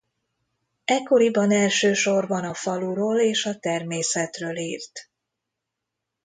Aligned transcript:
Ekkoriban 0.85 1.51
elsősorban 1.51 2.43
a 2.43 2.53
faluról 2.53 3.19
és 3.19 3.45
a 3.45 3.59
természetről 3.59 4.57
írt. 4.57 5.09